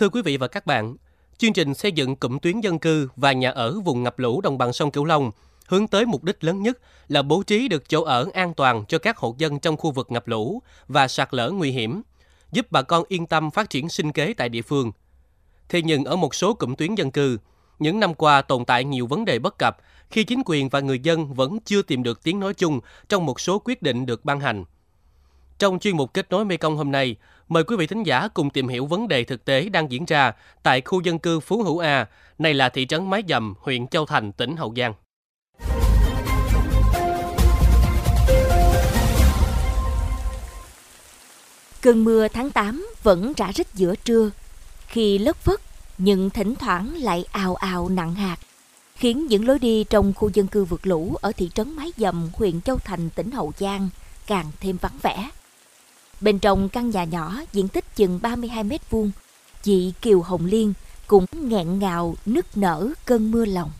Thưa 0.00 0.08
quý 0.08 0.22
vị 0.22 0.36
và 0.36 0.48
các 0.48 0.66
bạn, 0.66 0.96
chương 1.38 1.52
trình 1.52 1.74
xây 1.74 1.92
dựng 1.92 2.16
cụm 2.16 2.38
tuyến 2.38 2.60
dân 2.60 2.78
cư 2.78 3.08
và 3.16 3.32
nhà 3.32 3.50
ở 3.50 3.80
vùng 3.80 4.02
ngập 4.02 4.18
lũ 4.18 4.40
đồng 4.40 4.58
bằng 4.58 4.72
sông 4.72 4.90
Cửu 4.90 5.04
Long 5.04 5.30
hướng 5.66 5.88
tới 5.88 6.06
mục 6.06 6.24
đích 6.24 6.44
lớn 6.44 6.62
nhất 6.62 6.78
là 7.08 7.22
bố 7.22 7.42
trí 7.42 7.68
được 7.68 7.88
chỗ 7.88 8.02
ở 8.02 8.28
an 8.34 8.54
toàn 8.54 8.84
cho 8.88 8.98
các 8.98 9.16
hộ 9.16 9.34
dân 9.38 9.58
trong 9.58 9.76
khu 9.76 9.90
vực 9.90 10.10
ngập 10.10 10.28
lũ 10.28 10.62
và 10.88 11.08
sạt 11.08 11.28
lở 11.34 11.50
nguy 11.50 11.70
hiểm, 11.70 12.02
giúp 12.52 12.66
bà 12.70 12.82
con 12.82 13.04
yên 13.08 13.26
tâm 13.26 13.50
phát 13.50 13.70
triển 13.70 13.88
sinh 13.88 14.12
kế 14.12 14.34
tại 14.34 14.48
địa 14.48 14.62
phương. 14.62 14.92
Thế 15.68 15.82
nhưng 15.82 16.04
ở 16.04 16.16
một 16.16 16.34
số 16.34 16.54
cụm 16.54 16.74
tuyến 16.74 16.94
dân 16.94 17.10
cư, 17.10 17.38
những 17.78 18.00
năm 18.00 18.14
qua 18.14 18.42
tồn 18.42 18.64
tại 18.64 18.84
nhiều 18.84 19.06
vấn 19.06 19.24
đề 19.24 19.38
bất 19.38 19.58
cập 19.58 19.76
khi 20.10 20.24
chính 20.24 20.42
quyền 20.46 20.68
và 20.68 20.80
người 20.80 20.98
dân 20.98 21.34
vẫn 21.34 21.58
chưa 21.64 21.82
tìm 21.82 22.02
được 22.02 22.22
tiếng 22.22 22.40
nói 22.40 22.54
chung 22.54 22.80
trong 23.08 23.26
một 23.26 23.40
số 23.40 23.58
quyết 23.58 23.82
định 23.82 24.06
được 24.06 24.24
ban 24.24 24.40
hành. 24.40 24.64
Trong 25.58 25.78
chuyên 25.78 25.96
mục 25.96 26.14
kết 26.14 26.30
nối 26.30 26.44
Mekong 26.44 26.76
hôm 26.76 26.90
nay, 26.90 27.16
mời 27.50 27.64
quý 27.64 27.76
vị 27.76 27.86
thính 27.86 28.02
giả 28.02 28.28
cùng 28.34 28.50
tìm 28.50 28.68
hiểu 28.68 28.86
vấn 28.86 29.08
đề 29.08 29.24
thực 29.24 29.44
tế 29.44 29.68
đang 29.68 29.90
diễn 29.90 30.04
ra 30.04 30.32
tại 30.62 30.80
khu 30.80 31.00
dân 31.00 31.18
cư 31.18 31.40
Phú 31.40 31.62
Hữu 31.62 31.78
A, 31.78 32.06
này 32.38 32.54
là 32.54 32.68
thị 32.68 32.86
trấn 32.86 33.10
Mái 33.10 33.22
Dầm, 33.28 33.54
huyện 33.60 33.86
Châu 33.86 34.06
Thành, 34.06 34.32
tỉnh 34.32 34.56
Hậu 34.56 34.74
Giang. 34.76 34.94
Cơn 41.80 42.04
mưa 42.04 42.28
tháng 42.28 42.50
8 42.50 42.86
vẫn 43.02 43.32
rã 43.36 43.52
rít 43.54 43.66
giữa 43.74 43.94
trưa, 44.04 44.30
khi 44.86 45.18
lất 45.18 45.36
phất 45.36 45.60
nhưng 45.98 46.30
thỉnh 46.30 46.54
thoảng 46.54 46.94
lại 46.94 47.24
ào 47.32 47.54
ào 47.54 47.88
nặng 47.88 48.14
hạt, 48.14 48.36
khiến 48.94 49.26
những 49.26 49.46
lối 49.46 49.58
đi 49.58 49.84
trong 49.84 50.12
khu 50.16 50.30
dân 50.34 50.46
cư 50.46 50.64
vượt 50.64 50.86
lũ 50.86 51.16
ở 51.20 51.32
thị 51.36 51.50
trấn 51.54 51.76
Mái 51.76 51.92
Dầm, 51.96 52.30
huyện 52.32 52.60
Châu 52.60 52.78
Thành, 52.78 53.10
tỉnh 53.10 53.30
Hậu 53.30 53.52
Giang 53.58 53.88
càng 54.26 54.46
thêm 54.60 54.76
vắng 54.76 54.98
vẻ. 55.02 55.30
Bên 56.20 56.38
trong 56.38 56.68
căn 56.68 56.90
nhà 56.90 57.04
nhỏ 57.04 57.32
diện 57.52 57.68
tích 57.68 57.84
chừng 57.96 58.18
32 58.22 58.64
mét 58.64 58.80
vuông, 58.90 59.10
chị 59.62 59.92
Kiều 60.02 60.20
Hồng 60.20 60.46
Liên 60.46 60.72
cũng 61.06 61.26
nghẹn 61.32 61.78
ngào 61.78 62.14
nức 62.26 62.46
nở 62.54 62.88
cơn 63.06 63.30
mưa 63.30 63.44
lòng. 63.44 63.70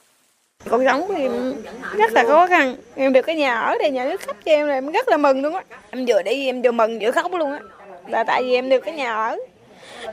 Cuộc 0.71 0.83
sống 0.85 1.07
thì 1.09 1.23
em 1.23 1.55
rất 1.97 2.13
là 2.13 2.25
khó 2.25 2.47
khăn. 2.47 2.77
Em 2.95 3.13
được 3.13 3.23
cái 3.23 3.37
nhà 3.37 3.61
ở 3.61 3.79
đây, 3.79 3.91
nhà 3.91 4.05
nước 4.05 4.21
khách 4.21 4.45
cho 4.45 4.53
em 4.53 4.67
là 4.67 4.75
em 4.75 4.93
rất 4.93 5.09
là 5.09 5.17
mừng 5.17 5.43
luôn 5.43 5.55
á. 5.55 5.63
Em 5.91 6.05
vừa 6.09 6.23
đi 6.23 6.47
em 6.47 6.63
vừa 6.63 6.71
mừng 6.71 6.99
vừa 6.99 7.11
khóc 7.11 7.33
luôn 7.33 7.53
á. 7.53 7.59
Là 8.07 8.25
tại 8.25 8.43
vì 8.43 8.55
em 8.55 8.69
được 8.69 8.81
cái 8.81 8.95
nhà 8.95 9.15
ở. 9.15 9.37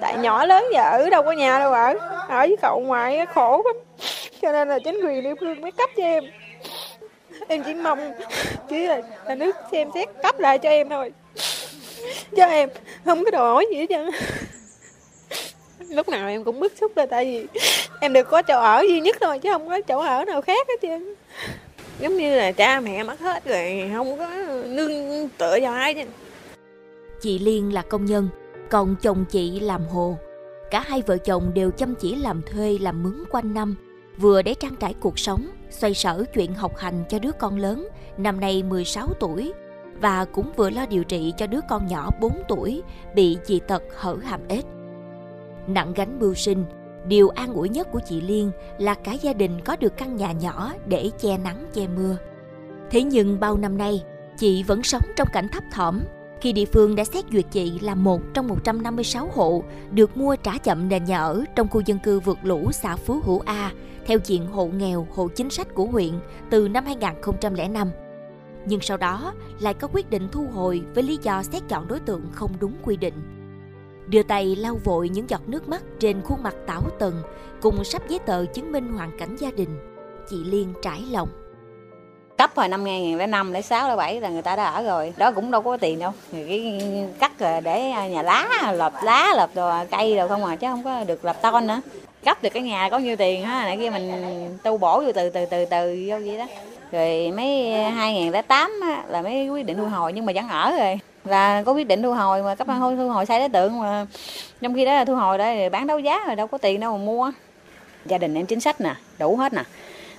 Tại 0.02 0.17
nhỏ 0.17 0.45
lớn 0.45 0.65
giờ 0.73 0.81
ở 0.81 1.09
đâu 1.09 1.23
có 1.23 1.31
nhà 1.31 1.59
đâu 1.59 1.73
ở. 1.73 1.93
Ở 2.30 2.39
với 2.39 2.57
cậu 2.61 2.83
ngoại 2.85 3.25
khổ 3.25 3.63
lắm. 3.65 3.75
Cho 4.41 4.52
nên 4.52 4.67
là 4.67 4.80
chính 4.80 5.02
quyền 5.05 5.23
địa 5.23 5.33
phương 5.39 5.61
mới 5.61 5.71
cấp 5.71 5.89
cho 5.97 6.03
em. 6.03 6.23
Em 7.47 7.63
chỉ 7.63 7.73
mong 7.73 8.13
chỉ 8.69 8.87
là 8.87 9.02
nhà 9.27 9.35
nước 9.35 9.55
xem 9.71 9.89
xét 9.93 10.07
cấp 10.23 10.39
lại 10.39 10.59
cho 10.59 10.69
em 10.69 10.89
thôi. 10.89 11.11
Cho 12.36 12.45
em 12.45 12.69
không 13.05 13.23
có 13.25 13.31
đòi 13.31 13.53
hỏi 13.53 13.66
gì 13.72 13.77
hết 13.77 13.86
trơn 13.89 14.09
lúc 15.89 16.09
nào 16.09 16.27
em 16.27 16.44
cũng 16.44 16.59
bức 16.59 16.73
xúc 16.80 16.91
là 16.95 17.05
tại 17.05 17.25
vì 17.25 17.61
em 17.99 18.14
được 18.14 18.30
có 18.30 18.41
chỗ 18.41 18.59
ở 18.59 18.81
duy 18.81 18.99
nhất 18.99 19.17
thôi 19.22 19.39
chứ 19.39 19.49
không 19.52 19.69
có 19.69 19.81
chỗ 19.81 19.99
ở 19.99 20.25
nào 20.25 20.41
khác 20.41 20.67
hết 20.67 20.75
trơn. 20.81 21.16
Giống 21.99 22.17
như 22.17 22.36
là 22.36 22.52
cha 22.52 22.80
mẹ 22.80 23.03
mất 23.03 23.19
hết 23.19 23.45
rồi 23.45 23.91
không 23.94 24.17
có 24.17 24.30
nương 24.66 25.30
tựa 25.38 25.58
vào 25.61 25.73
ai 25.73 25.94
chứ 25.94 26.02
Chị 27.22 27.39
Liên 27.39 27.73
là 27.73 27.81
công 27.81 28.05
nhân, 28.05 28.30
còn 28.69 28.95
chồng 29.02 29.25
chị 29.30 29.59
làm 29.59 29.86
hồ. 29.86 30.17
Cả 30.71 30.83
hai 30.88 31.02
vợ 31.02 31.17
chồng 31.17 31.52
đều 31.53 31.71
chăm 31.71 31.95
chỉ 31.95 32.16
làm 32.16 32.42
thuê 32.42 32.77
làm 32.81 33.03
mướn 33.03 33.23
quanh 33.31 33.53
năm, 33.53 33.75
vừa 34.17 34.42
để 34.42 34.53
trang 34.53 34.75
trải 34.75 34.94
cuộc 34.99 35.19
sống, 35.19 35.47
xoay 35.69 35.94
sở 35.94 36.25
chuyện 36.33 36.53
học 36.53 36.77
hành 36.77 37.03
cho 37.09 37.19
đứa 37.19 37.31
con 37.39 37.58
lớn, 37.58 37.88
năm 38.17 38.39
nay 38.39 38.64
16 38.64 39.08
tuổi, 39.19 39.53
và 40.01 40.25
cũng 40.25 40.51
vừa 40.55 40.69
lo 40.69 40.85
điều 40.85 41.03
trị 41.03 41.33
cho 41.37 41.47
đứa 41.47 41.59
con 41.69 41.87
nhỏ 41.87 42.09
4 42.21 42.31
tuổi 42.47 42.83
bị 43.15 43.37
dị 43.43 43.59
tật 43.59 43.83
hở 43.97 44.17
hàm 44.23 44.41
ếch. 44.47 44.65
Nặng 45.67 45.93
gánh 45.93 46.19
mưu 46.19 46.33
sinh, 46.33 46.65
điều 47.07 47.29
an 47.29 47.53
ủi 47.53 47.69
nhất 47.69 47.87
của 47.91 47.99
chị 48.05 48.21
Liên 48.21 48.51
là 48.77 48.93
cả 48.93 49.11
gia 49.11 49.33
đình 49.33 49.61
có 49.65 49.75
được 49.75 49.97
căn 49.97 50.15
nhà 50.15 50.31
nhỏ 50.31 50.73
để 50.85 51.09
che 51.17 51.37
nắng 51.37 51.65
che 51.73 51.87
mưa. 51.87 52.17
Thế 52.89 53.03
nhưng 53.03 53.39
bao 53.39 53.57
năm 53.57 53.77
nay, 53.77 54.03
chị 54.37 54.63
vẫn 54.63 54.83
sống 54.83 55.03
trong 55.15 55.27
cảnh 55.33 55.47
thấp 55.52 55.63
thỏm 55.71 55.99
khi 56.41 56.53
địa 56.53 56.65
phương 56.65 56.95
đã 56.95 57.03
xét 57.03 57.25
duyệt 57.31 57.45
chị 57.52 57.80
là 57.80 57.95
một 57.95 58.21
trong 58.33 58.47
156 58.47 59.30
hộ 59.33 59.63
được 59.91 60.17
mua 60.17 60.36
trả 60.36 60.57
chậm 60.57 60.89
nền 60.89 61.03
nhà 61.03 61.19
ở 61.19 61.43
trong 61.55 61.67
khu 61.67 61.81
dân 61.86 61.99
cư 61.99 62.19
vượt 62.19 62.37
lũ 62.43 62.71
xã 62.71 62.95
Phú 62.95 63.19
Hữu 63.23 63.39
A 63.45 63.71
theo 64.05 64.17
diện 64.23 64.47
hộ 64.47 64.65
nghèo, 64.65 65.07
hộ 65.15 65.27
chính 65.27 65.49
sách 65.49 65.67
của 65.73 65.86
huyện 65.86 66.19
từ 66.49 66.67
năm 66.67 66.86
2005. 66.86 67.91
Nhưng 68.70 68.82
sau 68.82 68.98
đó 68.98 69.33
lại 69.60 69.73
có 69.73 69.88
quyết 69.94 70.10
định 70.10 70.30
thu 70.32 70.48
hồi 70.54 70.82
với 70.94 71.04
lý 71.04 71.17
do 71.22 71.44
xét 71.44 71.64
chọn 71.70 71.88
đối 71.88 72.00
tượng 72.00 72.22
không 72.33 72.52
đúng 72.60 72.73
quy 72.83 72.98
định. 72.98 73.14
Đưa 74.08 74.23
tay 74.23 74.55
lau 74.55 74.80
vội 74.83 75.10
những 75.10 75.30
giọt 75.30 75.42
nước 75.48 75.70
mắt 75.70 75.83
trên 76.00 76.22
khuôn 76.22 76.44
mặt 76.44 76.55
tảo 76.67 76.82
tần 77.00 77.22
cùng 77.61 77.83
sắp 77.83 78.02
giấy 78.10 78.20
tờ 78.20 78.45
chứng 78.45 78.72
minh 78.72 78.88
hoàn 78.88 79.17
cảnh 79.17 79.36
gia 79.39 79.52
đình. 79.52 79.70
Chị 80.30 80.44
Liên 80.44 80.73
trải 80.82 81.02
lòng. 81.11 81.30
cấp 82.38 82.52
hồi 82.55 82.67
năm 82.67 82.86
2005, 82.86 83.54
06, 83.64 83.98
07 83.98 84.22
là 84.22 84.30
người 84.30 84.42
ta 84.42 84.55
đã 84.55 84.66
ở 84.66 84.84
rồi. 84.84 85.14
Đó 85.17 85.32
cũng 85.32 85.52
đâu 85.52 85.61
có 85.61 85.78
tiền 85.78 85.99
đâu. 85.99 86.11
Cái 86.32 86.82
cắt 87.20 87.32
để 87.64 87.94
nhà 88.10 88.22
lá, 88.22 88.72
lợp 88.76 88.94
lá, 89.04 89.34
lợp 89.36 89.49
đồ, 89.55 89.72
cây 89.92 90.16
đồ 90.16 90.28
không 90.28 90.45
à, 90.45 90.55
chứ 90.55 90.67
không 90.67 90.84
có 90.84 91.04
được 91.04 91.26
lợp 91.26 91.42
ton 91.42 91.67
nữa. 91.67 91.82
Cấp 92.26 92.44
được 92.44 92.49
cái 92.54 92.64
nhà 92.64 92.89
có 92.89 92.99
nhiêu 92.99 93.16
tiền 93.16 93.44
ha, 93.44 93.66
nãy 93.66 93.78
kia 93.78 93.89
mình 93.89 94.11
tu 94.64 94.78
bổ 94.78 95.02
vô 95.02 95.11
từ 95.16 95.30
từ 95.30 95.45
từ 95.45 95.66
từ 95.66 96.05
vô 96.08 96.17
vậy 96.26 96.38
đó. 96.38 96.45
Rồi 96.92 97.31
mấy 97.31 97.73
2008 97.73 98.80
á, 98.81 99.03
là 99.08 99.21
mấy 99.21 99.49
quyết 99.49 99.65
định 99.65 99.77
thu 99.77 99.86
hồi 99.86 100.14
nhưng 100.14 100.25
mà 100.25 100.33
vẫn 100.36 100.48
ở 100.48 100.71
rồi. 100.80 100.99
Là 101.25 101.64
có 101.64 101.71
quyết 101.71 101.87
định 101.87 102.03
thu 102.03 102.14
hồi 102.14 102.43
mà 102.43 102.55
cấp 102.55 102.67
thu 102.80 102.95
thu 102.95 103.09
hồi 103.09 103.25
sai 103.25 103.39
đối 103.39 103.49
tượng 103.49 103.80
mà 103.80 104.05
trong 104.61 104.75
khi 104.75 104.86
đó 104.86 104.93
là 104.93 105.05
thu 105.05 105.15
hồi 105.15 105.37
đó 105.37 105.45
thì 105.45 105.70
bán 105.70 105.87
đấu 105.87 105.99
giá 105.99 106.23
rồi 106.27 106.36
đâu 106.36 106.48
có 106.48 106.58
tiền 106.58 106.80
đâu 106.80 106.98
mà 106.98 107.03
mua. 107.03 107.31
Gia 108.05 108.17
đình 108.17 108.36
em 108.36 108.45
chính 108.45 108.59
sách 108.59 108.81
nè, 108.81 108.95
đủ 109.20 109.36
hết 109.36 109.53
nè. 109.53 109.64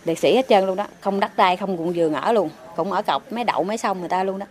Liệt 0.05 0.19
sĩ 0.19 0.37
hết 0.37 0.49
trơn 0.49 0.67
luôn 0.67 0.77
đó 0.77 0.87
không 1.01 1.21
đất 1.21 1.37
đai 1.37 1.57
không 1.57 1.77
cũng 1.77 1.93
vườn 1.97 2.15
ở 2.15 2.33
luôn. 2.33 2.51
Cũng 2.77 2.93
ở 2.93 3.03
cọc 3.03 3.33
mấy 3.33 3.45
đậu 3.45 3.65
mấy 3.65 3.77
sông 3.77 4.01
người 4.01 4.09
ta 4.09 4.25
luôn 4.25 4.39
đó. 4.39 4.47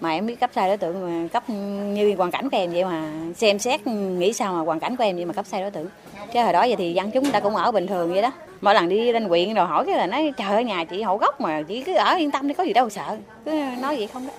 Mà 0.00 0.10
em 0.10 0.26
biết 0.26 0.40
cấp 0.40 0.50
sai 0.54 0.68
đối 0.68 0.76
tượng 0.76 1.22
mà 1.22 1.28
cấp 1.28 1.50
như 1.94 2.14
hoàn 2.18 2.30
cảnh 2.30 2.50
của 2.50 2.56
em 2.56 2.72
vậy 2.72 2.84
mà 2.84 3.10
xem 3.36 3.58
xét 3.58 3.86
nghĩ 3.86 4.32
sao 4.32 4.52
mà 4.52 4.60
hoàn 4.60 4.80
cảnh 4.80 4.96
của 4.96 5.04
em 5.04 5.16
vậy 5.16 5.24
mà 5.24 5.32
cấp 5.32 5.46
sai 5.48 5.60
đối 5.60 5.70
tượng. 5.70 5.88
Chứ 6.32 6.42
hồi 6.42 6.52
đó 6.52 6.60
vậy 6.60 6.76
thì 6.76 6.92
dân 6.92 7.10
chúng 7.10 7.30
ta 7.30 7.40
cũng 7.40 7.56
ở 7.56 7.72
bình 7.72 7.86
thường 7.86 8.12
vậy 8.12 8.22
đó 8.22 8.32
mỗi 8.60 8.74
lần 8.74 8.88
đi 8.88 9.12
lên 9.12 9.24
huyện 9.24 9.54
rồi 9.54 9.66
hỏi 9.66 9.84
cái 9.86 9.98
là 9.98 10.06
nói 10.06 10.32
trời 10.36 10.48
ơi 10.48 10.64
nhà 10.64 10.84
chị 10.84 11.02
hộ 11.02 11.16
gốc 11.16 11.40
mà 11.40 11.62
chị 11.62 11.82
cứ 11.82 11.94
ở 11.94 12.14
yên 12.14 12.30
tâm 12.30 12.48
đi 12.48 12.54
có 12.54 12.64
gì 12.64 12.72
đâu 12.72 12.90
sợ 12.90 13.16
cứ 13.44 13.50
nói 13.82 13.96
vậy 13.96 14.06
không 14.06 14.26
đó 14.26 14.32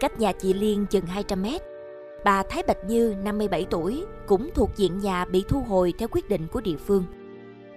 Cách 0.00 0.20
nhà 0.20 0.32
chị 0.32 0.52
Liên 0.52 0.86
chừng 0.86 1.06
200 1.06 1.42
mét, 1.42 1.62
bà 2.24 2.42
Thái 2.42 2.62
Bạch 2.62 2.84
Như, 2.86 3.14
57 3.24 3.66
tuổi, 3.70 4.04
cũng 4.26 4.50
thuộc 4.54 4.70
diện 4.76 4.98
nhà 5.00 5.24
bị 5.24 5.44
thu 5.48 5.60
hồi 5.60 5.94
theo 5.98 6.08
quyết 6.10 6.28
định 6.28 6.46
của 6.52 6.60
địa 6.60 6.76
phương. 6.76 7.04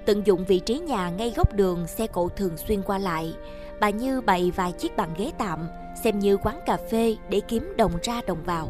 Tận 0.05 0.21
dụng 0.25 0.45
vị 0.45 0.59
trí 0.59 0.79
nhà 0.79 1.09
ngay 1.09 1.33
góc 1.35 1.53
đường 1.53 1.87
xe 1.87 2.07
cộ 2.07 2.29
thường 2.29 2.57
xuyên 2.57 2.81
qua 2.81 2.97
lại, 2.97 3.33
bà 3.79 3.89
Như 3.89 4.21
bày 4.21 4.51
vài 4.55 4.71
chiếc 4.71 4.97
bàn 4.97 5.09
ghế 5.17 5.31
tạm, 5.37 5.67
xem 6.03 6.19
như 6.19 6.37
quán 6.37 6.59
cà 6.65 6.77
phê 6.91 7.15
để 7.29 7.39
kiếm 7.47 7.73
đồng 7.77 7.91
ra 8.03 8.21
đồng 8.27 8.43
vào. 8.45 8.67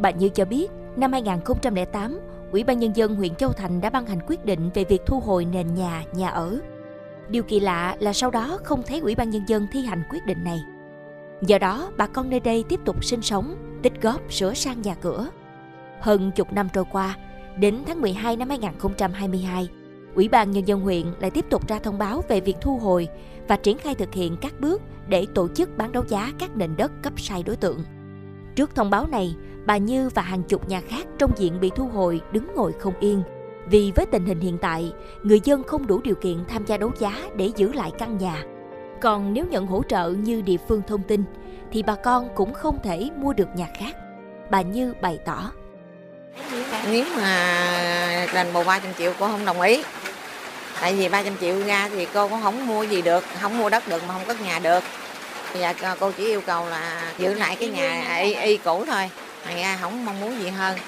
Bà 0.00 0.10
Như 0.10 0.28
cho 0.28 0.44
biết, 0.44 0.70
năm 0.96 1.12
2008, 1.12 2.20
Ủy 2.52 2.64
ban 2.64 2.78
Nhân 2.78 2.96
dân 2.96 3.16
huyện 3.16 3.34
Châu 3.34 3.52
Thành 3.52 3.80
đã 3.80 3.90
ban 3.90 4.06
hành 4.06 4.18
quyết 4.26 4.44
định 4.44 4.70
về 4.74 4.84
việc 4.84 5.02
thu 5.06 5.20
hồi 5.20 5.44
nền 5.44 5.74
nhà, 5.74 6.04
nhà 6.12 6.28
ở. 6.28 6.58
Điều 7.28 7.42
kỳ 7.42 7.60
lạ 7.60 7.96
là 8.00 8.12
sau 8.12 8.30
đó 8.30 8.58
không 8.64 8.82
thấy 8.86 9.00
Ủy 9.00 9.14
ban 9.14 9.30
Nhân 9.30 9.42
dân 9.48 9.66
thi 9.72 9.82
hành 9.82 10.02
quyết 10.10 10.26
định 10.26 10.44
này. 10.44 10.60
Do 11.42 11.58
đó, 11.58 11.90
bà 11.96 12.06
con 12.06 12.30
nơi 12.30 12.40
đây 12.40 12.64
tiếp 12.68 12.80
tục 12.84 13.04
sinh 13.04 13.22
sống, 13.22 13.54
tích 13.82 14.02
góp 14.02 14.32
sửa 14.32 14.54
sang 14.54 14.82
nhà 14.82 14.94
cửa. 14.94 15.28
Hơn 16.00 16.30
chục 16.36 16.52
năm 16.52 16.68
trôi 16.72 16.84
qua, 16.92 17.16
đến 17.58 17.78
tháng 17.86 18.00
12 18.00 18.36
năm 18.36 18.48
2022, 18.48 19.68
Ủy 20.14 20.28
ban 20.28 20.50
Nhân 20.50 20.68
dân 20.68 20.80
huyện 20.80 21.06
lại 21.20 21.30
tiếp 21.30 21.44
tục 21.50 21.68
ra 21.68 21.78
thông 21.78 21.98
báo 21.98 22.22
về 22.28 22.40
việc 22.40 22.56
thu 22.60 22.78
hồi 22.78 23.08
và 23.48 23.56
triển 23.56 23.78
khai 23.78 23.94
thực 23.94 24.14
hiện 24.14 24.36
các 24.40 24.60
bước 24.60 24.82
để 25.08 25.26
tổ 25.34 25.48
chức 25.48 25.76
bán 25.76 25.92
đấu 25.92 26.04
giá 26.08 26.32
các 26.38 26.56
nền 26.56 26.76
đất 26.76 26.92
cấp 27.02 27.12
sai 27.16 27.42
đối 27.42 27.56
tượng. 27.56 27.78
Trước 28.54 28.74
thông 28.74 28.90
báo 28.90 29.06
này, 29.06 29.36
bà 29.68 29.76
Như 29.76 30.10
và 30.14 30.22
hàng 30.22 30.42
chục 30.42 30.68
nhà 30.68 30.80
khác 30.88 31.06
trong 31.18 31.32
diện 31.36 31.60
bị 31.60 31.70
thu 31.76 31.86
hồi 31.86 32.20
đứng 32.32 32.54
ngồi 32.54 32.72
không 32.80 32.94
yên. 33.00 33.22
Vì 33.66 33.92
với 33.96 34.06
tình 34.06 34.26
hình 34.26 34.40
hiện 34.40 34.58
tại, 34.58 34.92
người 35.22 35.40
dân 35.44 35.62
không 35.64 35.86
đủ 35.86 36.00
điều 36.00 36.14
kiện 36.14 36.44
tham 36.48 36.66
gia 36.66 36.76
đấu 36.76 36.90
giá 36.98 37.12
để 37.36 37.50
giữ 37.56 37.72
lại 37.72 37.90
căn 37.98 38.18
nhà. 38.18 38.42
Còn 39.00 39.34
nếu 39.34 39.46
nhận 39.50 39.66
hỗ 39.66 39.82
trợ 39.88 40.10
như 40.10 40.40
địa 40.40 40.56
phương 40.68 40.82
thông 40.88 41.02
tin, 41.02 41.24
thì 41.72 41.82
bà 41.82 41.94
con 41.94 42.28
cũng 42.34 42.54
không 42.54 42.78
thể 42.84 43.10
mua 43.16 43.32
được 43.32 43.48
nhà 43.54 43.68
khác. 43.78 43.96
Bà 44.50 44.62
Như 44.62 44.94
bày 45.02 45.18
tỏ. 45.24 45.52
nếu 46.90 47.04
mà 47.16 48.26
đền 48.34 48.46
bù 48.52 48.64
300 48.64 48.92
triệu 48.98 49.12
cô 49.18 49.26
không 49.26 49.44
đồng 49.44 49.60
ý 49.60 49.82
tại 50.80 50.94
vì 50.94 51.08
300 51.08 51.36
triệu 51.40 51.62
ra 51.66 51.88
thì 51.88 52.06
cô 52.14 52.28
cũng 52.28 52.42
không 52.42 52.66
mua 52.66 52.82
gì 52.82 53.02
được 53.02 53.24
không 53.40 53.58
mua 53.58 53.68
đất 53.68 53.88
được 53.88 54.02
mà 54.08 54.14
không 54.14 54.22
có 54.26 54.34
nhà 54.44 54.58
được 54.58 54.84
bây 55.52 55.62
giờ 55.62 55.72
cô 56.00 56.10
chỉ 56.10 56.24
yêu 56.24 56.40
cầu 56.40 56.66
là 56.68 57.12
giữ 57.18 57.34
lại 57.34 57.56
cái 57.60 57.68
nhà 57.68 58.16
y, 58.16 58.34
y 58.34 58.56
cũ 58.56 58.84
thôi 58.86 59.10
thành 59.48 59.56
ra 59.56 59.78
không 59.80 60.04
mong 60.04 60.20
muốn 60.20 60.42
gì 60.42 60.48
hơn 60.48 60.78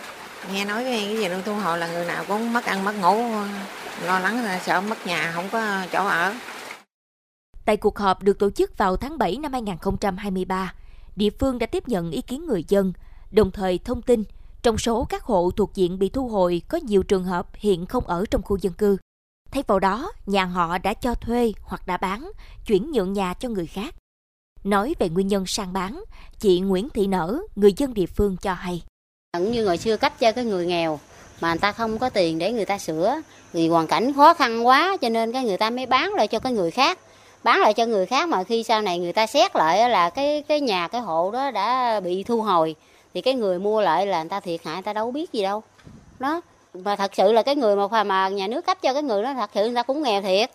nghe 0.52 0.64
nói 0.64 0.84
cái, 0.84 1.04
cái 1.04 1.16
gì 1.16 1.28
đâu 1.28 1.40
thu 1.44 1.54
hồi 1.54 1.78
là 1.78 1.88
người 1.92 2.06
nào 2.06 2.24
cũng 2.28 2.52
mất 2.52 2.64
ăn 2.64 2.84
mất 2.84 2.94
ngủ 3.00 3.22
lo 4.04 4.18
lắng 4.18 4.44
là 4.44 4.58
sợ 4.58 4.80
mất 4.80 5.06
nhà 5.06 5.32
không 5.34 5.48
có 5.52 5.86
chỗ 5.92 6.06
ở 6.06 6.34
Tại 7.64 7.76
cuộc 7.76 7.98
họp 7.98 8.22
được 8.22 8.38
tổ 8.38 8.50
chức 8.50 8.78
vào 8.78 8.96
tháng 8.96 9.18
7 9.18 9.36
năm 9.36 9.52
2023, 9.52 10.74
địa 11.16 11.30
phương 11.30 11.58
đã 11.58 11.66
tiếp 11.66 11.88
nhận 11.88 12.10
ý 12.10 12.22
kiến 12.22 12.46
người 12.46 12.64
dân, 12.68 12.92
đồng 13.30 13.50
thời 13.50 13.78
thông 13.78 14.02
tin 14.02 14.24
Trong 14.62 14.78
số 14.78 15.04
các 15.04 15.22
hộ 15.22 15.50
thuộc 15.50 15.74
diện 15.74 15.98
bị 15.98 16.08
thu 16.08 16.28
hồi 16.28 16.62
có 16.68 16.78
nhiều 16.78 17.02
trường 17.02 17.24
hợp 17.24 17.46
hiện 17.54 17.86
không 17.86 18.06
ở 18.06 18.24
trong 18.30 18.42
khu 18.42 18.56
dân 18.56 18.72
cư. 18.72 18.96
Thay 19.50 19.62
vào 19.66 19.78
đó, 19.78 20.12
nhà 20.26 20.44
họ 20.44 20.78
đã 20.78 20.94
cho 20.94 21.14
thuê 21.14 21.52
hoặc 21.62 21.86
đã 21.86 21.96
bán, 21.96 22.30
chuyển 22.66 22.90
nhượng 22.92 23.12
nhà 23.12 23.34
cho 23.34 23.48
người 23.48 23.66
khác. 23.66 23.94
Nói 24.64 24.94
về 24.98 25.08
nguyên 25.08 25.28
nhân 25.28 25.46
sang 25.46 25.72
bán, 25.72 26.04
chị 26.38 26.60
Nguyễn 26.60 26.88
Thị 26.88 27.06
Nở, 27.06 27.40
người 27.56 27.72
dân 27.76 27.94
địa 27.94 28.06
phương 28.06 28.36
cho 28.42 28.52
hay. 28.52 28.82
Cũng 29.32 29.52
như 29.52 29.64
người 29.64 29.76
xưa 29.76 29.96
cấp 29.96 30.12
cho 30.18 30.32
cái 30.32 30.44
người 30.44 30.66
nghèo 30.66 31.00
mà 31.40 31.48
người 31.48 31.58
ta 31.58 31.72
không 31.72 31.98
có 31.98 32.10
tiền 32.10 32.38
để 32.38 32.52
người 32.52 32.64
ta 32.64 32.78
sửa. 32.78 33.20
Vì 33.52 33.68
hoàn 33.68 33.86
cảnh 33.86 34.12
khó 34.12 34.34
khăn 34.34 34.66
quá 34.66 34.96
cho 35.00 35.08
nên 35.08 35.32
cái 35.32 35.44
người 35.44 35.56
ta 35.56 35.70
mới 35.70 35.86
bán 35.86 36.14
lại 36.14 36.28
cho 36.28 36.38
cái 36.38 36.52
người 36.52 36.70
khác. 36.70 36.98
Bán 37.42 37.60
lại 37.60 37.74
cho 37.74 37.86
người 37.86 38.06
khác 38.06 38.28
mà 38.28 38.44
khi 38.44 38.62
sau 38.62 38.82
này 38.82 38.98
người 38.98 39.12
ta 39.12 39.26
xét 39.26 39.56
lại 39.56 39.90
là 39.90 40.10
cái 40.10 40.42
cái 40.48 40.60
nhà 40.60 40.88
cái 40.88 41.00
hộ 41.00 41.30
đó 41.30 41.50
đã 41.50 42.00
bị 42.00 42.22
thu 42.22 42.42
hồi 42.42 42.74
thì 43.14 43.20
cái 43.20 43.34
người 43.34 43.58
mua 43.58 43.80
lại 43.80 44.06
là 44.06 44.22
người 44.22 44.30
ta 44.30 44.40
thiệt 44.40 44.60
hại 44.64 44.74
người 44.74 44.82
ta 44.82 44.92
đâu 44.92 45.10
biết 45.10 45.32
gì 45.32 45.42
đâu. 45.42 45.62
Đó. 46.18 46.40
Mà 46.74 46.96
thật 46.96 47.14
sự 47.14 47.32
là 47.32 47.42
cái 47.42 47.56
người 47.56 47.76
mà 47.76 48.04
mà 48.04 48.28
nhà 48.28 48.46
nước 48.46 48.66
cấp 48.66 48.78
cho 48.82 48.92
cái 48.92 49.02
người 49.02 49.22
đó 49.22 49.34
thật 49.34 49.50
sự 49.54 49.64
người 49.64 49.74
ta 49.74 49.82
cũng 49.82 50.02
nghèo 50.02 50.22
thiệt 50.22 50.50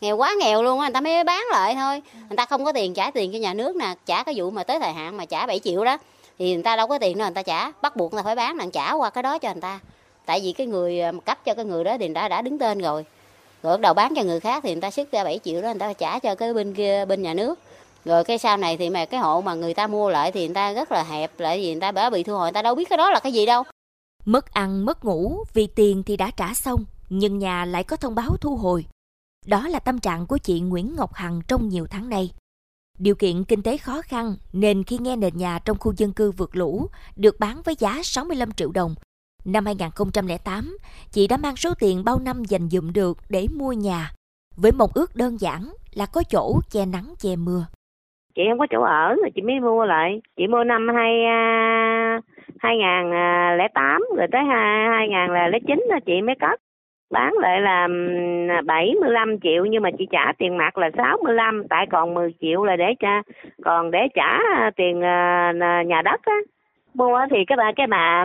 nghèo 0.00 0.16
quá 0.16 0.34
nghèo 0.40 0.62
luôn 0.62 0.80
á 0.80 0.86
người 0.86 0.94
ta 0.94 1.00
mới 1.00 1.24
bán 1.24 1.44
lại 1.50 1.74
thôi 1.74 2.02
người 2.28 2.36
ta 2.36 2.46
không 2.46 2.64
có 2.64 2.72
tiền 2.72 2.94
trả 2.94 3.10
tiền 3.10 3.32
cho 3.32 3.38
nhà 3.38 3.54
nước 3.54 3.76
nè 3.76 3.94
trả 4.06 4.22
cái 4.22 4.34
vụ 4.38 4.50
mà 4.50 4.64
tới 4.64 4.78
thời 4.80 4.92
hạn 4.92 5.16
mà 5.16 5.24
trả 5.24 5.46
7 5.46 5.58
triệu 5.58 5.84
đó 5.84 5.98
thì 6.38 6.54
người 6.54 6.62
ta 6.62 6.76
đâu 6.76 6.86
có 6.86 6.98
tiền 6.98 7.18
đâu 7.18 7.28
người 7.28 7.34
ta 7.34 7.42
trả 7.42 7.72
bắt 7.82 7.96
buộc 7.96 8.12
người 8.12 8.22
ta 8.22 8.24
phải 8.24 8.36
bán 8.36 8.56
là 8.56 8.66
trả 8.72 8.92
qua 8.92 9.10
cái 9.10 9.22
đó 9.22 9.38
cho 9.38 9.52
người 9.52 9.60
ta 9.60 9.80
tại 10.26 10.40
vì 10.40 10.52
cái 10.52 10.66
người 10.66 11.00
cấp 11.24 11.44
cho 11.44 11.54
cái 11.54 11.64
người 11.64 11.84
đó 11.84 11.96
thì 12.00 12.08
đã 12.08 12.28
đã 12.28 12.42
đứng 12.42 12.58
tên 12.58 12.78
rồi 12.78 13.04
rồi 13.62 13.76
bắt 13.76 13.80
đầu 13.80 13.94
bán 13.94 14.14
cho 14.14 14.22
người 14.22 14.40
khác 14.40 14.62
thì 14.62 14.72
người 14.72 14.80
ta 14.80 14.90
xuất 14.90 15.12
ra 15.12 15.24
7 15.24 15.40
triệu 15.44 15.62
đó 15.62 15.68
người 15.68 15.78
ta 15.78 15.92
trả 15.92 16.18
cho 16.18 16.34
cái 16.34 16.54
bên 16.54 16.74
kia 16.74 17.04
bên 17.04 17.22
nhà 17.22 17.34
nước 17.34 17.58
rồi 18.04 18.24
cái 18.24 18.38
sau 18.38 18.56
này 18.56 18.76
thì 18.76 18.90
mà 18.90 19.04
cái 19.04 19.20
hộ 19.20 19.40
mà 19.40 19.54
người 19.54 19.74
ta 19.74 19.86
mua 19.86 20.10
lại 20.10 20.32
thì 20.32 20.46
người 20.46 20.54
ta 20.54 20.72
rất 20.72 20.92
là 20.92 21.02
hẹp 21.02 21.40
lại 21.40 21.58
vì 21.58 21.72
người 21.72 21.80
ta 21.80 21.92
đã 21.92 22.10
bị 22.10 22.22
thu 22.22 22.32
hồi 22.32 22.46
người 22.46 22.52
ta 22.52 22.62
đâu 22.62 22.74
biết 22.74 22.88
cái 22.88 22.96
đó 22.96 23.10
là 23.10 23.20
cái 23.20 23.32
gì 23.32 23.46
đâu 23.46 23.62
mất 24.24 24.52
ăn 24.52 24.86
mất 24.86 25.04
ngủ 25.04 25.44
vì 25.54 25.66
tiền 25.66 26.02
thì 26.06 26.16
đã 26.16 26.30
trả 26.36 26.54
xong 26.54 26.84
nhưng 27.08 27.38
nhà 27.38 27.64
lại 27.64 27.84
có 27.84 27.96
thông 27.96 28.14
báo 28.14 28.36
thu 28.40 28.56
hồi 28.56 28.84
đó 29.46 29.68
là 29.68 29.78
tâm 29.78 29.98
trạng 29.98 30.26
của 30.26 30.38
chị 30.38 30.60
Nguyễn 30.60 30.96
Ngọc 30.96 31.14
Hằng 31.14 31.40
trong 31.48 31.68
nhiều 31.68 31.86
tháng 31.90 32.08
nay 32.08 32.30
điều 32.98 33.14
kiện 33.14 33.44
kinh 33.48 33.62
tế 33.62 33.76
khó 33.76 34.02
khăn 34.02 34.34
nên 34.52 34.82
khi 34.84 34.98
nghe 34.98 35.16
nền 35.16 35.36
nhà 35.36 35.58
trong 35.64 35.76
khu 35.80 35.92
dân 35.96 36.12
cư 36.12 36.30
vượt 36.30 36.56
lũ 36.56 36.86
được 37.16 37.40
bán 37.40 37.62
với 37.64 37.74
giá 37.78 38.00
65 38.02 38.52
triệu 38.52 38.70
đồng 38.72 38.94
Năm 39.44 39.66
2008, 39.66 40.76
chị 41.12 41.26
đã 41.30 41.36
mang 41.42 41.56
số 41.56 41.70
tiền 41.80 42.02
bao 42.06 42.18
năm 42.24 42.36
dành 42.48 42.68
dụm 42.68 42.92
được 42.94 43.16
để 43.30 43.46
mua 43.58 43.72
nhà, 43.72 44.10
với 44.62 44.72
mong 44.78 44.90
ước 44.94 45.10
đơn 45.16 45.36
giản 45.40 45.60
là 45.94 46.06
có 46.14 46.22
chỗ 46.30 46.60
che 46.72 46.80
nắng 46.92 47.08
che 47.22 47.36
mưa. 47.36 47.62
Chị 48.34 48.42
không 48.50 48.58
có 48.58 48.66
chỗ 48.70 48.82
ở 48.82 49.06
rồi 49.08 49.30
chị 49.34 49.42
mới 49.42 49.60
mua 49.60 49.84
lại. 49.84 50.20
Chị 50.36 50.46
mua 50.46 50.64
năm 50.64 50.88
hai 50.96 51.24
à, 51.24 52.20
hai 52.58 52.76
ngàn 52.76 53.12
à, 53.12 53.54
lẻ 53.58 53.68
tám 53.74 54.02
rồi 54.16 54.26
tới 54.32 54.40
hai 54.48 54.88
hai 54.90 55.08
ngàn 55.08 55.30
là 55.30 55.48
lẻ 55.48 55.58
chín 55.66 55.88
chị 56.06 56.12
mới 56.26 56.34
cất 56.40 56.60
bán 57.10 57.32
lại 57.38 57.60
là 57.60 57.88
75 58.64 59.40
triệu, 59.40 59.64
nhưng 59.64 59.82
mà 59.82 59.90
chị 59.98 60.06
trả 60.10 60.32
tiền 60.38 60.56
mặt 60.56 60.78
là 60.78 60.90
65 60.96 61.62
tại 61.70 61.86
còn 61.90 62.14
10 62.14 62.34
triệu 62.40 62.64
là 62.64 62.76
để 62.76 62.94
cho 63.00 63.22
còn 63.64 63.90
để 63.90 64.08
trả 64.14 64.38
tiền 64.76 65.00
ờ, 65.00 65.52
nhà 65.86 66.02
đất 66.02 66.20
á. 66.22 66.36
Mua 66.94 67.18
thì 67.30 67.44
cái 67.46 67.56
bà 67.56 67.72
cái 67.76 67.86
bà 67.86 68.24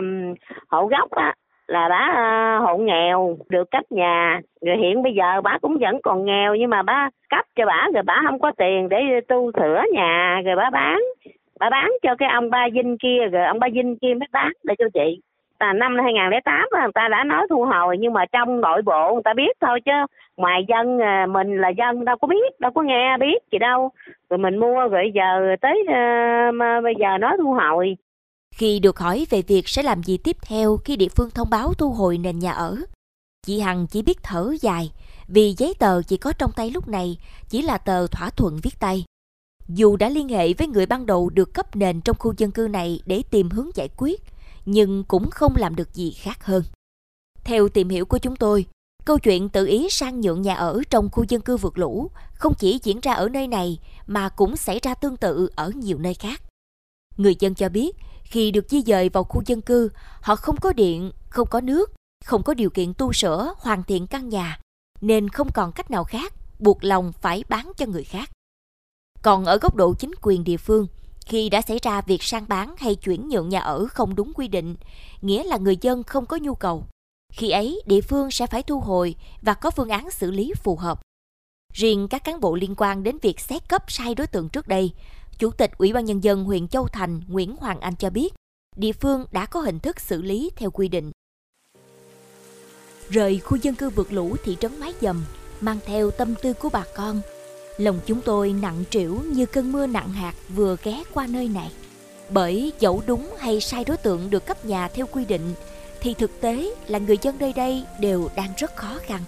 hộ 0.68 0.86
gốc 0.86 1.10
á, 1.10 1.34
là 1.66 1.88
bà 1.88 2.12
ờ, 2.14 2.58
hộ 2.58 2.76
nghèo, 2.78 3.36
được 3.48 3.70
cấp 3.70 3.84
nhà. 3.90 4.40
Rồi 4.60 4.76
hiện 4.76 5.02
bây 5.02 5.14
giờ 5.14 5.40
bà 5.40 5.58
cũng 5.62 5.78
vẫn 5.78 6.00
còn 6.02 6.24
nghèo, 6.24 6.54
nhưng 6.54 6.70
mà 6.70 6.82
bà 6.82 7.10
cấp 7.30 7.44
cho 7.56 7.66
bà, 7.66 7.88
rồi 7.94 8.02
bà 8.02 8.22
không 8.26 8.38
có 8.38 8.52
tiền 8.58 8.88
để 8.88 9.20
tu 9.28 9.50
sửa 9.56 9.82
nhà, 9.92 10.40
rồi 10.44 10.56
bà 10.56 10.70
bán. 10.70 11.00
Bà 11.60 11.70
bán 11.70 11.90
cho 12.02 12.14
cái 12.18 12.28
ông 12.28 12.50
ba 12.50 12.66
dinh 12.74 12.98
kia, 12.98 13.26
rồi 13.32 13.44
ông 13.44 13.58
ba 13.58 13.68
dinh 13.74 13.96
kia 13.96 14.14
mới 14.14 14.28
bán 14.32 14.52
để 14.64 14.74
cho 14.78 14.86
chị 14.94 15.20
là 15.60 15.72
năm 15.72 15.96
2008 16.02 16.68
người 16.72 16.92
ta 16.94 17.08
đã 17.08 17.24
nói 17.24 17.46
thu 17.50 17.64
hồi 17.64 17.96
nhưng 18.00 18.12
mà 18.12 18.24
trong 18.32 18.60
nội 18.60 18.82
bộ 18.82 19.12
người 19.12 19.22
ta 19.24 19.32
biết 19.36 19.52
thôi 19.60 19.80
chứ. 19.84 19.92
Ngoài 20.36 20.64
dân 20.68 20.98
à, 20.98 21.26
mình 21.30 21.60
là 21.60 21.68
dân 21.68 22.04
đâu 22.04 22.16
có 22.20 22.28
biết 22.28 22.60
đâu 22.60 22.70
có 22.74 22.82
nghe 22.82 23.16
biết 23.20 23.38
gì 23.52 23.58
đâu. 23.58 23.90
Rồi 24.30 24.38
mình 24.38 24.56
mua 24.58 24.88
rồi 24.88 25.12
giờ 25.14 25.56
tới 25.60 25.82
uh, 25.82 26.54
mà 26.54 26.80
bây 26.80 26.94
giờ 27.00 27.18
nói 27.18 27.36
thu 27.38 27.52
hồi. 27.52 27.96
Khi 28.54 28.78
được 28.82 28.98
hỏi 28.98 29.26
về 29.30 29.42
việc 29.48 29.68
sẽ 29.68 29.82
làm 29.82 30.02
gì 30.02 30.18
tiếp 30.24 30.36
theo 30.48 30.76
khi 30.84 30.96
địa 30.96 31.08
phương 31.16 31.30
thông 31.34 31.50
báo 31.50 31.74
thu 31.78 31.90
hồi 31.90 32.18
nền 32.18 32.38
nhà 32.38 32.52
ở, 32.52 32.76
chị 33.46 33.60
Hằng 33.60 33.86
chỉ 33.90 34.02
biết 34.02 34.18
thở 34.22 34.52
dài 34.60 34.90
vì 35.28 35.54
giấy 35.58 35.74
tờ 35.78 36.02
chị 36.02 36.16
có 36.16 36.32
trong 36.38 36.50
tay 36.56 36.70
lúc 36.70 36.88
này 36.88 37.18
chỉ 37.48 37.62
là 37.62 37.78
tờ 37.78 38.06
thỏa 38.06 38.30
thuận 38.30 38.58
viết 38.62 38.80
tay. 38.80 39.04
Dù 39.68 39.96
đã 39.96 40.08
liên 40.08 40.28
hệ 40.28 40.52
với 40.52 40.66
người 40.66 40.86
ban 40.86 41.06
đầu 41.06 41.30
được 41.30 41.54
cấp 41.54 41.76
nền 41.76 42.00
trong 42.00 42.16
khu 42.18 42.34
dân 42.36 42.50
cư 42.50 42.68
này 42.70 43.00
để 43.06 43.22
tìm 43.30 43.50
hướng 43.50 43.70
giải 43.74 43.88
quyết, 43.96 44.20
nhưng 44.64 45.04
cũng 45.04 45.30
không 45.30 45.56
làm 45.56 45.76
được 45.76 45.94
gì 45.94 46.10
khác 46.10 46.44
hơn. 46.44 46.62
Theo 47.44 47.68
tìm 47.68 47.88
hiểu 47.88 48.04
của 48.04 48.18
chúng 48.18 48.36
tôi, 48.36 48.66
câu 49.04 49.18
chuyện 49.18 49.48
tự 49.48 49.66
ý 49.66 49.88
sang 49.90 50.20
nhượng 50.20 50.42
nhà 50.42 50.54
ở 50.54 50.82
trong 50.90 51.10
khu 51.12 51.24
dân 51.28 51.40
cư 51.40 51.56
vượt 51.56 51.78
lũ 51.78 52.10
không 52.34 52.54
chỉ 52.58 52.80
diễn 52.82 53.00
ra 53.00 53.12
ở 53.12 53.28
nơi 53.28 53.46
này 53.46 53.78
mà 54.06 54.28
cũng 54.28 54.56
xảy 54.56 54.78
ra 54.82 54.94
tương 54.94 55.16
tự 55.16 55.50
ở 55.56 55.70
nhiều 55.76 55.98
nơi 55.98 56.14
khác. 56.14 56.42
Người 57.16 57.36
dân 57.38 57.54
cho 57.54 57.68
biết, 57.68 57.96
khi 58.24 58.50
được 58.50 58.68
di 58.68 58.82
dời 58.82 59.08
vào 59.08 59.24
khu 59.24 59.42
dân 59.46 59.60
cư, 59.60 59.90
họ 60.20 60.36
không 60.36 60.56
có 60.56 60.72
điện, 60.72 61.12
không 61.28 61.48
có 61.50 61.60
nước, 61.60 61.92
không 62.24 62.42
có 62.42 62.54
điều 62.54 62.70
kiện 62.70 62.94
tu 62.94 63.12
sửa, 63.12 63.54
hoàn 63.58 63.82
thiện 63.82 64.06
căn 64.06 64.28
nhà, 64.28 64.60
nên 65.00 65.28
không 65.28 65.48
còn 65.54 65.72
cách 65.72 65.90
nào 65.90 66.04
khác, 66.04 66.34
buộc 66.58 66.84
lòng 66.84 67.12
phải 67.12 67.44
bán 67.48 67.72
cho 67.76 67.86
người 67.86 68.04
khác. 68.04 68.30
Còn 69.22 69.44
ở 69.44 69.58
góc 69.58 69.74
độ 69.74 69.94
chính 69.94 70.10
quyền 70.22 70.44
địa 70.44 70.56
phương, 70.56 70.86
khi 71.26 71.48
đã 71.48 71.62
xảy 71.62 71.78
ra 71.82 72.00
việc 72.00 72.22
sang 72.22 72.44
bán 72.48 72.74
hay 72.78 72.94
chuyển 72.94 73.28
nhượng 73.28 73.48
nhà 73.48 73.60
ở 73.60 73.86
không 73.86 74.14
đúng 74.14 74.32
quy 74.34 74.48
định, 74.48 74.76
nghĩa 75.20 75.44
là 75.44 75.56
người 75.56 75.76
dân 75.80 76.02
không 76.02 76.26
có 76.26 76.36
nhu 76.36 76.54
cầu. 76.54 76.86
Khi 77.32 77.50
ấy, 77.50 77.80
địa 77.86 78.00
phương 78.00 78.30
sẽ 78.30 78.46
phải 78.46 78.62
thu 78.62 78.80
hồi 78.80 79.14
và 79.42 79.54
có 79.54 79.70
phương 79.70 79.88
án 79.88 80.10
xử 80.10 80.30
lý 80.30 80.52
phù 80.62 80.76
hợp. 80.76 81.00
Riêng 81.72 82.08
các 82.08 82.24
cán 82.24 82.40
bộ 82.40 82.54
liên 82.54 82.74
quan 82.76 83.02
đến 83.02 83.18
việc 83.22 83.40
xét 83.40 83.68
cấp 83.68 83.84
sai 83.88 84.14
đối 84.14 84.26
tượng 84.26 84.48
trước 84.48 84.68
đây, 84.68 84.92
Chủ 85.38 85.50
tịch 85.50 85.70
Ủy 85.78 85.92
ban 85.92 86.04
Nhân 86.04 86.24
dân 86.24 86.44
huyện 86.44 86.68
Châu 86.68 86.88
Thành 86.88 87.20
Nguyễn 87.28 87.56
Hoàng 87.56 87.80
Anh 87.80 87.96
cho 87.96 88.10
biết, 88.10 88.34
địa 88.76 88.92
phương 88.92 89.24
đã 89.32 89.46
có 89.46 89.60
hình 89.60 89.78
thức 89.78 90.00
xử 90.00 90.22
lý 90.22 90.50
theo 90.56 90.70
quy 90.70 90.88
định. 90.88 91.10
Rời 93.08 93.38
khu 93.38 93.56
dân 93.56 93.74
cư 93.74 93.90
vượt 93.90 94.12
lũ 94.12 94.36
thị 94.44 94.56
trấn 94.60 94.80
Mái 94.80 94.94
Dầm, 95.00 95.24
mang 95.60 95.78
theo 95.86 96.10
tâm 96.10 96.34
tư 96.42 96.52
của 96.52 96.68
bà 96.68 96.84
con, 96.96 97.20
lòng 97.78 98.00
chúng 98.06 98.20
tôi 98.20 98.52
nặng 98.52 98.84
trĩu 98.90 99.14
như 99.14 99.46
cơn 99.46 99.72
mưa 99.72 99.86
nặng 99.86 100.08
hạt 100.08 100.34
vừa 100.48 100.76
ghé 100.82 101.02
qua 101.14 101.26
nơi 101.26 101.48
này. 101.48 101.70
Bởi 102.30 102.72
dẫu 102.80 103.02
đúng 103.06 103.34
hay 103.38 103.60
sai 103.60 103.84
đối 103.84 103.96
tượng 103.96 104.30
được 104.30 104.46
cấp 104.46 104.64
nhà 104.64 104.88
theo 104.88 105.06
quy 105.06 105.24
định, 105.24 105.54
thì 106.00 106.14
thực 106.14 106.40
tế 106.40 106.74
là 106.86 106.98
người 106.98 107.18
dân 107.22 107.38
nơi 107.38 107.52
đây 107.52 107.84
đều 108.00 108.28
đang 108.36 108.50
rất 108.56 108.76
khó 108.76 108.98
khăn. 109.02 109.20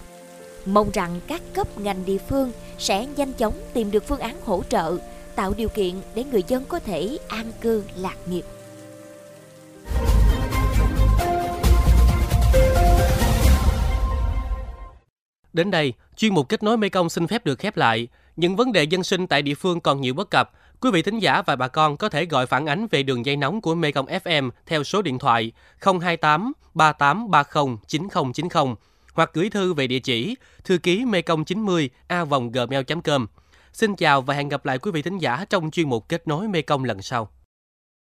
Mong 0.65 0.91
rằng 0.93 1.19
các 1.27 1.41
cấp 1.53 1.79
ngành 1.79 2.05
địa 2.05 2.17
phương 2.17 2.51
sẽ 2.77 3.05
nhanh 3.05 3.33
chóng 3.33 3.53
tìm 3.73 3.91
được 3.91 4.07
phương 4.07 4.19
án 4.19 4.35
hỗ 4.45 4.63
trợ 4.69 4.97
tạo 5.35 5.53
điều 5.57 5.69
kiện 5.69 5.95
để 6.15 6.23
người 6.23 6.43
dân 6.47 6.65
có 6.65 6.79
thể 6.79 7.17
an 7.27 7.51
cư 7.61 7.83
lạc 7.95 8.17
nghiệp. 8.25 8.45
Đến 15.53 15.71
đây, 15.71 15.93
chuyên 16.15 16.33
mục 16.33 16.49
kết 16.49 16.63
nối 16.63 16.77
Mekong 16.77 17.09
xin 17.09 17.27
phép 17.27 17.45
được 17.45 17.59
khép 17.59 17.77
lại. 17.77 18.07
Những 18.37 18.55
vấn 18.55 18.71
đề 18.71 18.83
dân 18.83 19.03
sinh 19.03 19.27
tại 19.27 19.41
địa 19.41 19.55
phương 19.55 19.79
còn 19.79 20.01
nhiều 20.01 20.13
bất 20.13 20.29
cập. 20.29 20.51
Quý 20.81 20.91
vị 20.91 21.01
thính 21.01 21.19
giả 21.19 21.41
và 21.41 21.55
bà 21.55 21.67
con 21.67 21.97
có 21.97 22.09
thể 22.09 22.25
gọi 22.25 22.45
phản 22.45 22.65
ánh 22.65 22.87
về 22.87 23.03
đường 23.03 23.25
dây 23.25 23.35
nóng 23.35 23.61
của 23.61 23.75
Mekong 23.75 24.05
FM 24.05 24.49
theo 24.65 24.83
số 24.83 25.01
điện 25.01 25.19
thoại 25.19 25.51
028 25.81 26.53
3830 26.73 27.77
9090 27.87 28.75
hoặc 29.13 29.29
gửi 29.33 29.49
thư 29.49 29.73
về 29.73 29.87
địa 29.87 29.99
chỉ 29.99 30.35
thư 30.63 30.77
ký 30.77 31.05
mekong 31.05 31.45
90 31.45 31.89
a 32.07 32.25
gmail.com. 32.53 33.27
Xin 33.73 33.95
chào 33.95 34.21
và 34.21 34.33
hẹn 34.33 34.49
gặp 34.49 34.65
lại 34.65 34.77
quý 34.77 34.91
vị 34.91 35.01
thính 35.01 35.17
giả 35.17 35.45
trong 35.49 35.71
chuyên 35.71 35.89
mục 35.89 36.09
Kết 36.09 36.27
nối 36.27 36.47
Mekong 36.47 36.83
lần 36.83 37.01
sau. 37.01 37.29